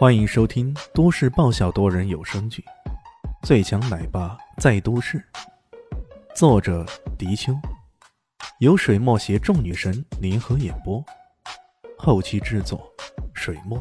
[0.00, 2.64] 欢迎收听都市爆笑多人有声剧
[3.46, 5.18] 《最强奶爸在都市》，
[6.34, 6.86] 作者：
[7.18, 7.52] 迪秋，
[8.60, 11.04] 由水墨携众女神联合演播，
[11.98, 12.90] 后期制作：
[13.34, 13.78] 水墨。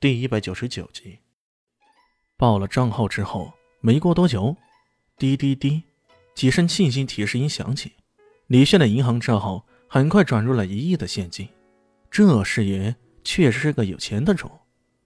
[0.00, 1.18] 第一百九十九集，
[2.38, 3.52] 报了账号之后，
[3.82, 4.56] 没过多久，
[5.18, 5.82] 滴滴滴，
[6.34, 7.92] 几声信息提示音响起，
[8.46, 11.46] 李炫的银行账号很快转入了一亿的现金。
[12.10, 12.94] 这是爷
[13.24, 14.50] 确实是个有钱的主，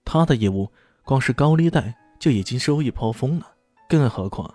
[0.03, 0.69] 他的业务
[1.03, 3.47] 光是高利贷就已经收益颇丰了，
[3.87, 4.53] 更何况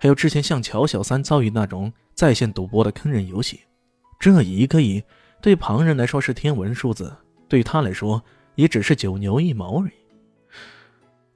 [0.00, 3.60] 还有之前像乔小三遭遇那种在线赌博的坑人游戏，
[4.18, 5.02] 这一个亿
[5.40, 7.14] 对旁人来说是天文数字，
[7.48, 8.22] 对他来说
[8.54, 9.92] 也只是九牛一毛而已。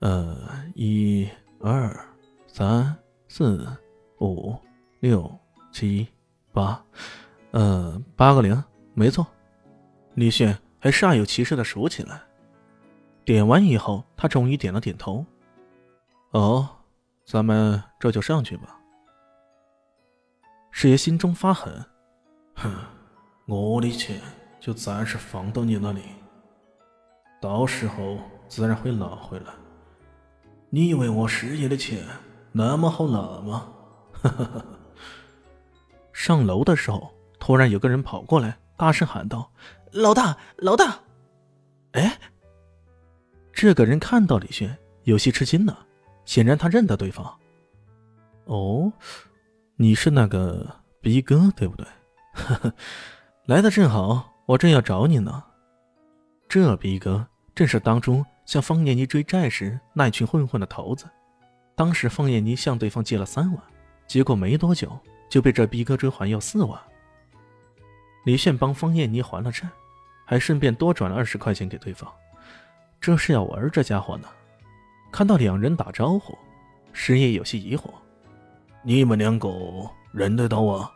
[0.01, 0.37] 呃，
[0.75, 1.29] 一、
[1.61, 1.95] 二、
[2.47, 2.95] 三、
[3.29, 3.67] 四、
[4.21, 4.57] 五、
[5.01, 5.31] 六、
[5.73, 6.07] 七、
[6.53, 6.81] 八，
[7.51, 8.63] 呃，八个零，
[8.95, 9.27] 没错。
[10.15, 12.21] 李迅还煞有其事的数起来，
[13.25, 15.25] 点完以后，他终于点了点头。
[16.31, 16.69] 哦，
[17.25, 18.79] 咱们这就上去吧。
[20.71, 21.85] 师爷心中发狠，
[22.55, 22.73] 哼，
[23.47, 24.21] 我的钱
[24.61, 26.03] 就暂时放到你那里，
[27.41, 29.47] 到时候自然会拿回来。
[30.71, 32.07] 你以为我师爷的钱
[32.53, 33.73] 那么好拿吗？
[34.13, 34.65] 哈哈！
[36.13, 39.51] 上楼的时候，突然有个人跑过来，大声喊道。
[39.93, 40.99] 老大，老大！
[41.93, 42.19] 哎，
[43.53, 45.87] 这个人看到李轩，有些吃惊了。
[46.25, 47.35] 显然他认得对方。
[48.45, 48.93] 哦，
[49.77, 50.67] 你是那个
[51.01, 51.87] 逼哥，对不对？
[52.35, 52.75] 呵 呵
[53.47, 55.43] 来的正好，我正要找你呢。
[56.49, 61.07] 这逼哥正是当初向方艳妮追债时那群混混的头子。
[61.75, 63.63] 当时方艳妮向对方借了三万，
[64.07, 64.99] 结果没多久
[65.31, 66.79] 就被这逼哥追还要四万。
[68.29, 69.67] 李炫帮方艳妮还了债，
[70.27, 72.13] 还顺便多转了二十块钱给对方，
[73.01, 74.29] 这是要玩这家伙呢。
[75.11, 76.37] 看到两人打招呼，
[76.93, 77.85] 师爷有些疑惑
[78.85, 80.93] ：“你们两狗认得到啊？”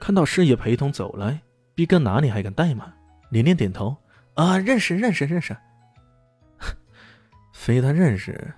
[0.00, 1.38] 看到师爷陪同走来，
[1.74, 2.90] 逼哥哪里还敢怠慢，
[3.28, 3.94] 连连点头
[4.36, 5.54] ：“啊，认识，认识，认识。
[7.52, 8.54] ”非他认识，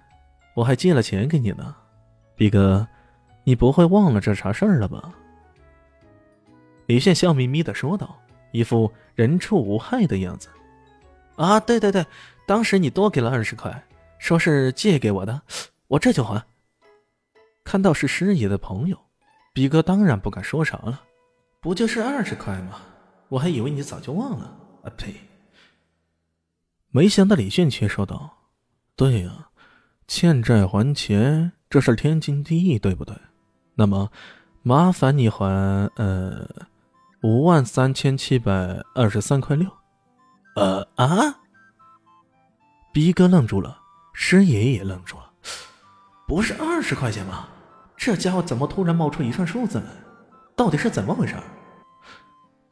[0.54, 1.74] 我还借了钱给你呢。
[2.36, 2.86] 逼哥，
[3.42, 5.12] 你不会忘了这茬事儿了吧？
[6.90, 8.20] 李炫笑眯眯的说道，
[8.50, 10.48] 一副人畜无害的样子。
[11.36, 12.04] 啊，对对对，
[12.48, 13.86] 当时你多给了二十块，
[14.18, 15.40] 说是借给我的，
[15.86, 16.44] 我这就还。
[17.62, 18.98] 看到是师爷的朋友，
[19.54, 21.00] 比哥当然不敢说啥了。
[21.60, 22.80] 不就是二十块吗？
[23.28, 24.52] 我还以为你早就忘了。
[24.82, 25.14] 啊呸！
[26.90, 28.36] 没想到李炫却说道
[28.96, 29.50] ：“对呀，
[30.08, 33.14] 欠债还钱，这是天经地义，对不对？
[33.76, 34.10] 那么，
[34.64, 35.46] 麻烦你还……
[35.94, 36.48] 呃。”
[37.22, 39.70] 五万三千七百二十三块六，
[40.56, 41.40] 呃啊！
[42.94, 43.78] 逼哥愣住了，
[44.14, 45.30] 师爷也愣住了，
[46.26, 47.46] 不是二十块钱吗？
[47.94, 49.84] 这家伙怎么突然冒出一串数字来？
[50.56, 51.36] 到底是怎么回事？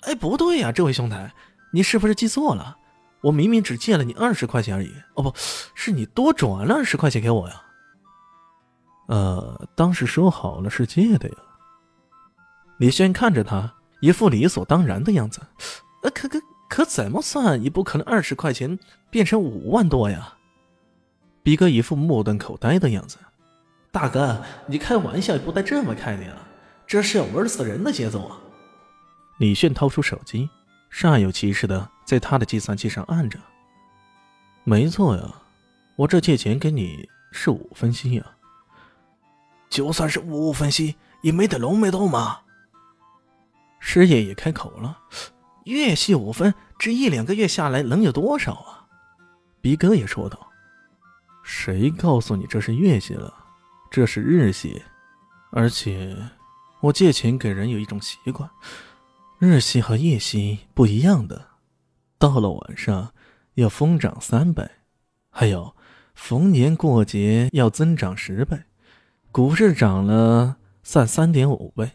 [0.02, 1.34] 哎，不对呀，这位兄台，
[1.70, 2.78] 你是不是记错了？
[3.20, 4.90] 我明明只借了你二十块钱而已。
[5.14, 5.32] 哦，不
[5.74, 7.62] 是你多转了二十块钱给我呀？
[9.08, 11.36] 呃，当时说好了是借的呀。
[12.78, 13.74] 李轩看着他。
[14.00, 15.40] 一副理所当然的样子，
[16.02, 18.78] 呃，可可可怎么算也不可能二十块钱
[19.10, 20.34] 变成五万多呀！
[21.42, 23.18] 比哥一副目瞪口呆的样子，
[23.90, 26.32] 大哥，你开玩笑也不带这么开的呀，
[26.86, 28.38] 这是要玩死人的节奏啊！
[29.38, 30.48] 李炫掏出手机，
[30.92, 33.38] 煞有其事的在他的计算器上按着。
[34.64, 35.22] 没错呀，
[35.96, 38.24] 我这借钱给你是五分息呀。
[39.70, 42.40] 就算是五分息，也没得那么多嘛。
[43.80, 44.98] 师爷也开口了
[45.64, 48.86] ：“月息五分，这一两个月下来能有多少啊？”
[49.60, 50.48] 逼哥也说道
[51.42, 53.32] ：“谁告诉你这是月息了？
[53.90, 54.82] 这是日息。
[55.50, 56.16] 而且
[56.80, 58.48] 我借钱给人有一种习惯，
[59.38, 61.48] 日息和夜息不一样的。
[62.18, 63.12] 到了晚上
[63.54, 64.68] 要疯涨三倍，
[65.30, 65.74] 还有
[66.14, 68.58] 逢年过节要增长十倍，
[69.32, 71.92] 股市涨了算三点五倍。”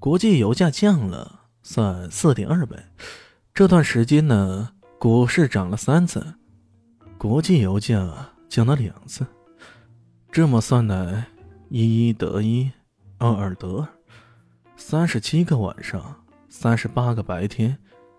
[0.00, 2.76] 国际油价降了，算四点二倍。
[3.52, 6.34] 这段时间呢，股市涨了三次，
[7.18, 9.26] 国际油价降了两次。
[10.30, 11.26] 这么算来，
[11.68, 12.70] 一一得一，
[13.18, 13.88] 二二得二，
[14.76, 17.76] 三十七个晚上，三十八个白天，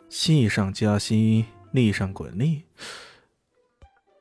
[0.10, 2.66] 细上加息，利上滚利。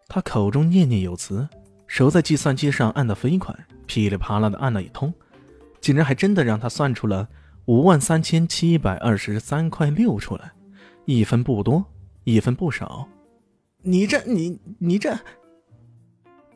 [0.07, 1.49] 他口中念念有词，
[1.89, 3.53] 手在计算机上按得飞快，
[3.87, 5.13] 噼里啪啦的按了一通，
[5.81, 7.29] 竟然还真的让他算出了。
[7.69, 10.53] 五万三千七百二十三块六出来，
[11.05, 11.85] 一分不多，
[12.25, 13.07] 一分不少。
[13.83, 15.15] 你这，你你这，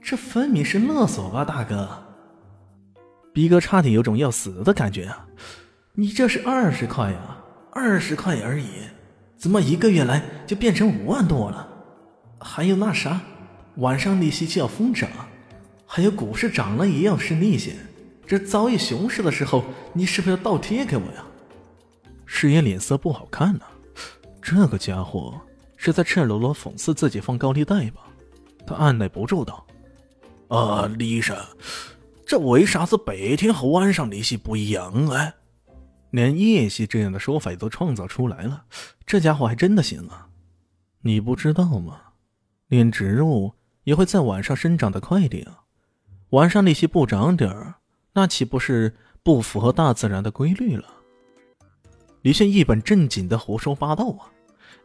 [0.01, 1.87] 这分明是勒索吧，大哥！
[3.31, 5.29] 逼哥差点有种要死的感觉啊！
[5.93, 7.37] 你这是二十块呀，
[7.73, 8.69] 二十块而已，
[9.37, 11.69] 怎么一个月来就变成五万多了？
[12.41, 13.21] 还有那啥，
[13.77, 15.11] 晚上利息就要疯涨，
[15.85, 17.75] 还有股市涨了也要是利息。
[18.33, 19.63] 这遭遇熊市的时候，
[19.93, 21.23] 你是不是要倒贴给我呀？
[22.25, 23.61] 师爷脸色不好看呢，
[24.41, 25.39] 这个家伙
[25.77, 28.07] 是在赤裸裸讽刺自己放高利贷吧？
[28.67, 29.67] 他按耐不住道
[30.49, 31.37] ：“啊，李医生，
[32.25, 35.35] 这为啥子白天和晚上利息不一样啊？
[36.11, 38.65] 连夜息这样的说法也都创造出来了，
[39.05, 40.29] 这家伙还真的行啊！
[41.03, 42.01] 你不知道吗？
[42.69, 43.53] 连植物
[43.85, 45.65] 也会在晚上生长的快点啊，
[46.31, 47.75] 晚上利息不涨点儿。”
[48.15, 50.87] 那岂不是不符合大自然的规律了？
[52.23, 54.31] 李迅一本正经的胡说八道啊！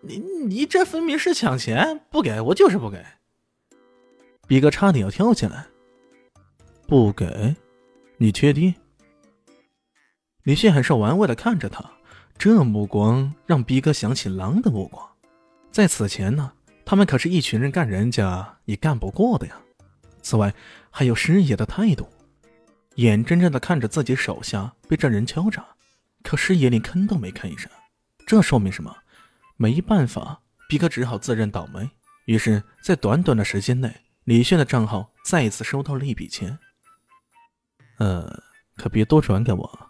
[0.02, 3.04] 你你这分明是抢钱，不给我就是不给！
[4.48, 5.68] 比哥差点要跳起来，
[6.88, 7.56] 不给？
[8.18, 8.74] 你确定？
[10.44, 11.84] 李迅很是玩味的看着他，
[12.38, 15.06] 这目光让逼哥想起狼的目光。
[15.72, 16.54] 在此前呢，
[16.86, 19.60] 他们可是一群人干人家也干不过的呀。
[20.22, 20.54] 此外，
[20.90, 22.08] 还有师爷的态度。
[22.98, 25.64] 眼睁睁的看着自己手下被这人敲诈，
[26.24, 27.72] 可师爷连吭都没吭一声，
[28.26, 28.96] 这说明什么？
[29.56, 31.88] 没办法，比哥只好自认倒霉。
[32.26, 36.58] 于是，在短短的时间内，李炫的账号再一次收到了一笔钱。
[38.00, 38.42] 呃，
[38.76, 39.90] 可别多转给我，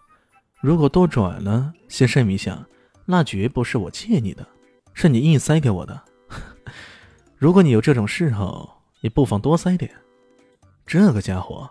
[0.60, 2.66] 如果多转了，先声明一下，
[3.06, 4.46] 那绝不是我借你的，
[4.92, 6.04] 是你硬塞给我的。
[7.38, 9.90] 如果你有这种嗜好，你不妨多塞点。
[10.84, 11.70] 这个家伙。